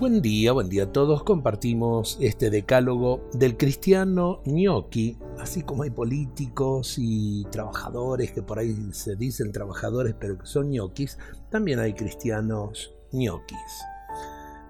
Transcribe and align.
Buen 0.00 0.22
día, 0.22 0.52
buen 0.52 0.70
día 0.70 0.84
a 0.84 0.92
todos. 0.92 1.24
Compartimos 1.24 2.16
este 2.22 2.48
decálogo 2.48 3.28
del 3.34 3.58
cristiano 3.58 4.40
ñoqui, 4.46 5.18
así 5.38 5.62
como 5.62 5.82
hay 5.82 5.90
políticos 5.90 6.94
y 6.96 7.44
trabajadores 7.50 8.32
que 8.32 8.40
por 8.40 8.58
ahí 8.58 8.74
se 8.92 9.14
dicen 9.14 9.52
trabajadores 9.52 10.14
pero 10.18 10.38
que 10.38 10.46
son 10.46 10.70
ñoquis, 10.70 11.18
también 11.50 11.80
hay 11.80 11.92
cristianos 11.92 12.94
ñoquis. 13.12 13.58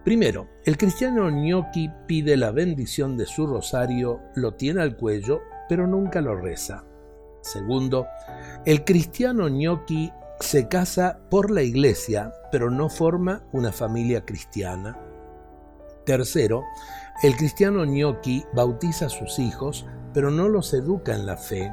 Primero, 0.05 0.49
el 0.65 0.77
cristiano 0.77 1.31
ñoqui 1.31 1.93
pide 2.09 2.37
la 2.37 2.51
bendición 2.51 3.17
de 3.17 3.27
su 3.27 3.47
rosario, 3.47 4.19
lo 4.35 4.55
tiene 4.55 4.83
al 4.83 4.97
cuello, 4.97 5.43
pero 5.69 5.87
nunca 5.87 6.21
lo 6.21 6.35
reza. 6.35 6.85
Segundo, 7.41 8.09
el 8.67 8.83
cristiano 8.85 9.49
ñoqui 9.49 10.11
se 10.41 10.67
casa 10.67 11.21
por 11.31 11.53
la 11.53 11.63
iglesia, 11.63 12.33
pero 12.51 12.69
no 12.69 12.89
forma 12.89 13.45
una 13.53 13.71
familia 13.71 14.25
cristiana. 14.25 14.99
Tercero, 16.11 16.65
el 17.23 17.37
cristiano 17.37 17.85
ñoqui 17.85 18.45
bautiza 18.53 19.07
a 19.07 19.11
sus 19.11 19.39
hijos, 19.39 19.87
pero 20.13 20.33
no 20.33 20.49
los 20.49 20.75
educa 20.75 21.15
en 21.15 21.25
la 21.25 21.37
fe. 21.37 21.73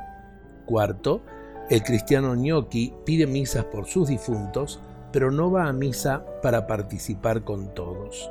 Cuarto, 0.67 1.23
el 1.71 1.81
cristiano 1.81 2.35
ñoqui 2.35 2.93
pide 3.03 3.25
misas 3.25 3.65
por 3.65 3.87
sus 3.87 4.09
difuntos, 4.09 4.79
pero 5.11 5.31
no 5.31 5.49
va 5.49 5.67
a 5.67 5.73
misa 5.73 6.23
para 6.43 6.67
participar 6.67 7.43
con 7.43 7.73
todos. 7.73 8.29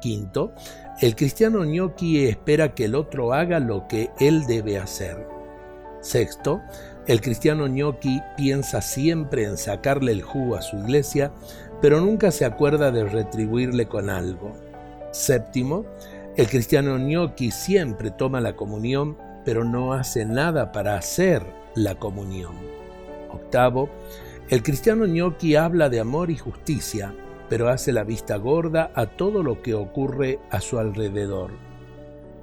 Quinto, 0.00 0.52
el 1.00 1.16
cristiano 1.16 1.64
ñoqui 1.64 2.28
espera 2.28 2.72
que 2.72 2.84
el 2.84 2.94
otro 2.94 3.32
haga 3.32 3.58
lo 3.58 3.88
que 3.88 4.10
él 4.20 4.46
debe 4.46 4.78
hacer. 4.78 5.26
Sexto, 6.00 6.60
el 7.08 7.20
cristiano 7.20 7.66
ñoqui 7.66 8.22
piensa 8.36 8.80
siempre 8.80 9.42
en 9.42 9.56
sacarle 9.56 10.12
el 10.12 10.22
jugo 10.22 10.54
a 10.54 10.62
su 10.62 10.76
iglesia, 10.76 11.32
pero 11.82 12.00
nunca 12.00 12.30
se 12.30 12.44
acuerda 12.44 12.92
de 12.92 13.02
retribuirle 13.04 13.88
con 13.88 14.10
algo. 14.10 14.63
Séptimo, 15.14 15.86
el 16.36 16.48
cristiano 16.48 16.98
ñoqui 16.98 17.52
siempre 17.52 18.10
toma 18.10 18.40
la 18.40 18.56
comunión, 18.56 19.16
pero 19.44 19.62
no 19.62 19.92
hace 19.92 20.24
nada 20.24 20.72
para 20.72 20.96
hacer 20.96 21.46
la 21.76 21.94
comunión. 21.94 22.56
Octavo, 23.30 23.88
el 24.48 24.64
cristiano 24.64 25.06
ñoqui 25.06 25.54
habla 25.54 25.88
de 25.88 26.00
amor 26.00 26.32
y 26.32 26.36
justicia, 26.36 27.14
pero 27.48 27.68
hace 27.68 27.92
la 27.92 28.02
vista 28.02 28.34
gorda 28.38 28.90
a 28.92 29.06
todo 29.06 29.44
lo 29.44 29.62
que 29.62 29.74
ocurre 29.74 30.40
a 30.50 30.60
su 30.60 30.80
alrededor. 30.80 31.52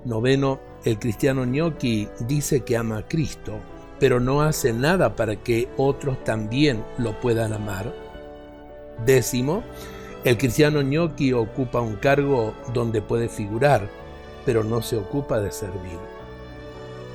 Noveno, 0.06 0.62
el 0.86 0.98
cristiano 0.98 1.44
ñoqui 1.44 2.08
dice 2.26 2.62
que 2.62 2.78
ama 2.78 3.00
a 3.00 3.06
Cristo, 3.06 3.60
pero 4.00 4.22
no 4.22 4.44
hace 4.44 4.72
nada 4.72 5.18
para 5.18 5.36
que 5.36 5.68
otros 5.76 6.24
también 6.24 6.86
lo 6.98 7.20
puedan 7.20 7.52
amar. 7.52 7.94
Décimo, 9.06 9.62
el 10.24 10.38
cristiano 10.38 10.84
ñoqui 10.84 11.34
ocupa 11.34 11.82
un 11.82 11.96
cargo 11.96 12.54
donde 12.74 13.02
puede 13.02 13.28
figurar, 13.28 13.90
pero 14.46 14.64
no 14.64 14.82
se 14.84 14.98
ocupa 14.98 15.40
de 15.40 15.52
servir. 15.52 15.98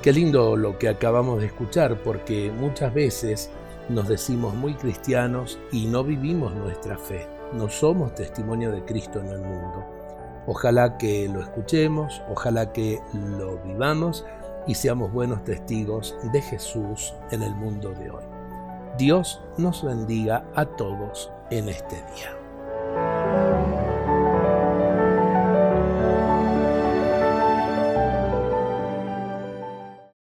Qué 0.01 0.11
lindo 0.11 0.57
lo 0.57 0.77
que 0.77 0.89
acabamos 0.89 1.39
de 1.39 1.47
escuchar, 1.47 2.01
porque 2.03 2.51
muchas 2.51 2.93
veces 2.93 3.49
nos 3.87 4.09
decimos 4.09 4.53
muy 4.55 4.73
cristianos 4.73 5.57
y 5.71 5.85
no 5.85 6.03
vivimos 6.03 6.53
nuestra 6.53 6.97
fe. 6.97 7.27
No 7.53 7.69
somos 7.69 8.13
testimonio 8.13 8.71
de 8.71 8.83
Cristo 8.83 9.21
en 9.21 9.29
el 9.29 9.39
mundo. 9.39 9.85
Ojalá 10.45 10.97
que 10.97 11.29
lo 11.29 11.41
escuchemos, 11.41 12.21
ojalá 12.29 12.73
que 12.73 12.99
lo 13.13 13.57
vivamos 13.59 14.25
y 14.67 14.75
seamos 14.75 15.13
buenos 15.13 15.45
testigos 15.45 16.15
de 16.33 16.41
Jesús 16.41 17.13
en 17.31 17.41
el 17.41 17.55
mundo 17.55 17.91
de 17.91 18.09
hoy. 18.09 18.23
Dios 18.97 19.41
nos 19.57 19.83
bendiga 19.83 20.45
a 20.55 20.65
todos 20.65 21.31
en 21.51 21.69
este 21.69 21.95
día. 21.95 22.46